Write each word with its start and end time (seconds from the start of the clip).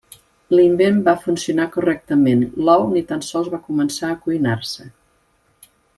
L'invent 0.53 0.95
va 1.07 1.13
funcionar 1.25 1.67
correctament, 1.75 2.41
l'ou 2.69 2.89
ni 2.95 3.03
tan 3.13 3.23
sols 3.29 3.53
va 3.57 3.63
començar 3.69 4.11
a 4.15 4.19
cuinar-se. 4.25 4.91